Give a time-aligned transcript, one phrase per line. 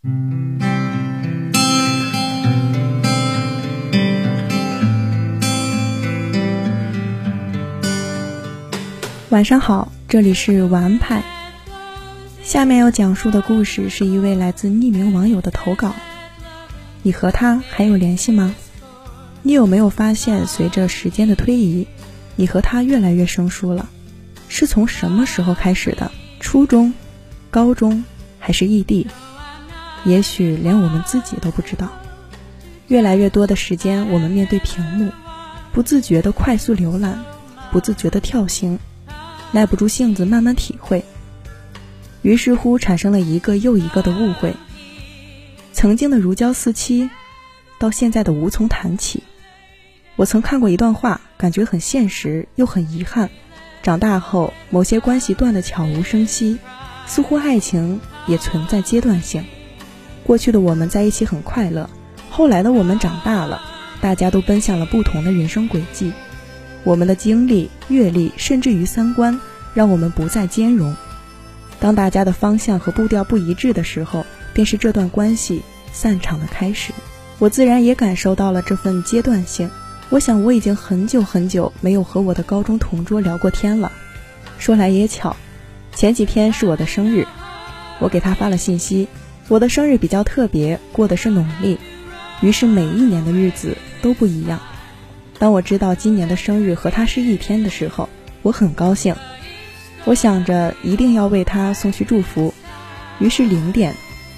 [0.00, 0.12] 晚
[9.44, 11.24] 上好，这里是晚安派。
[12.44, 15.92] 下面要讲述的故事是一位来自匿名网友的投稿。
[17.02, 18.54] 你和他还有联系吗？
[19.42, 21.88] 你有没有发现，随着时间的推移，
[22.36, 23.88] 你和他越来越生疏了？
[24.46, 26.12] 是从什么时候开始的？
[26.38, 26.94] 初中、
[27.50, 28.04] 高中
[28.38, 29.08] 还是异地？
[30.08, 31.88] 也许连我们自己都不知道。
[32.86, 35.12] 越来越多的时间，我们面对屏幕，
[35.72, 37.22] 不自觉的快速浏览，
[37.70, 38.78] 不自觉的跳行。
[39.52, 41.04] 耐不住性子慢慢体会，
[42.22, 44.54] 于是乎产生了一个又一个的误会。
[45.72, 47.08] 曾经的如胶似漆，
[47.78, 49.22] 到现在的无从谈起。
[50.16, 53.30] 我曾看过一段话，感觉很现实又很遗憾。
[53.82, 56.58] 长大后，某些关系断得悄无声息，
[57.06, 59.44] 似乎爱情也存在阶段性。
[60.28, 61.88] 过去的我们在一起很快乐，
[62.28, 63.62] 后来的我们长大了，
[64.02, 66.12] 大家都奔向了不同的人生轨迹。
[66.84, 69.40] 我们的经历、阅历，甚至于三观，
[69.72, 70.94] 让我们不再兼容。
[71.80, 76.92] 当大家的方向和步调不一致的时候，便是这段关系散场的开始。
[77.38, 79.70] 我自然也感受到了这份阶段性。
[80.10, 83.90] 我想，我已经很久很久没有和我的高中同桌聊过天了。
[84.58, 85.34] 说来也巧，
[85.94, 87.26] 前几天是我的生日，
[87.98, 89.08] 我给他发了信息。
[89.48, 91.78] 我的生日比较特别，过的是农历，
[92.42, 94.60] 于是每一年的日子都不一样。
[95.38, 98.10] 当我知道今年的生日和他是一天的时候，
[98.42, 99.16] 我很高兴。
[100.04, 102.52] 我想着一定要为他送去祝福，
[103.18, 103.94] 于是零点，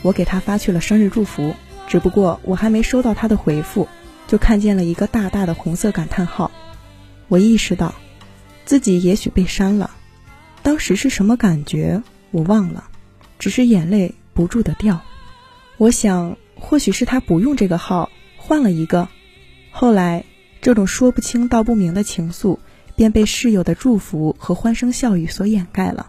[0.00, 1.54] 我给他发去了生日祝福。
[1.86, 3.88] 只不过我还没收到他的回复，
[4.26, 6.50] 就看见了一个大大的红色感叹号。
[7.28, 7.94] 我意识到，
[8.64, 9.90] 自己也许被删了。
[10.62, 12.84] 当时是什么感觉，我忘了，
[13.38, 15.00] 只是眼泪不住的掉。
[15.78, 19.08] 我想，或许是他不用这个号，换了一个。
[19.70, 20.24] 后来。
[20.64, 22.56] 这种说不清道不明的情愫，
[22.96, 26.06] 便被室友的祝福和欢声笑语所掩盖了。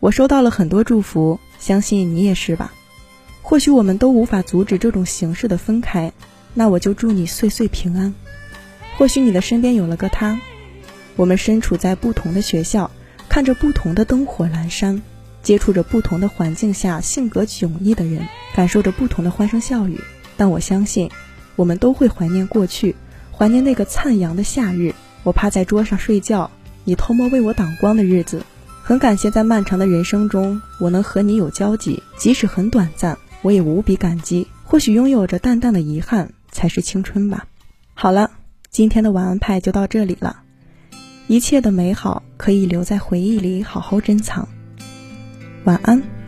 [0.00, 2.72] 我收到了很多祝福，相信你也是吧？
[3.42, 6.12] 或许我们都无法阻止这种形式的分开，
[6.52, 8.12] 那我就祝你岁岁平安。
[8.98, 10.40] 或许你的身边有了个他，
[11.14, 12.90] 我们身处在不同的学校，
[13.28, 15.00] 看着不同的灯火阑珊，
[15.42, 20.00] 接触着不同的环境下性格迥异的人，感受着不同的欢声笑语。
[20.36, 21.10] 但我相信，
[21.56, 22.94] 我们都会怀念过去。
[23.32, 26.50] 怀念那个灿阳的夏日，我趴在桌上睡觉，
[26.84, 28.44] 你偷摸为我挡光的日子。
[28.82, 34.46] 很感谢在漫长的人生中，我能和你有交集，即使很短暂，我也无比感激。
[34.64, 37.46] 或许拥有着淡淡的遗憾，才是青春吧。
[37.94, 38.30] 好了，
[38.70, 40.42] 今天的晚安派就到这里了。
[41.26, 44.48] 一切的美好可以留在回忆里，好好珍藏。
[45.64, 46.19] 晚安。